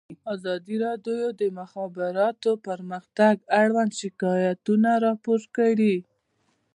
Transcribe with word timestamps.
ازادي 0.33 0.75
راډیو 0.85 1.19
د 1.33 1.37
د 1.41 1.41
مخابراتو 1.59 2.51
پرمختګ 2.67 3.35
اړوند 3.61 3.91
شکایتونه 4.01 4.89
راپور 5.05 5.41
کړي. 5.57 5.95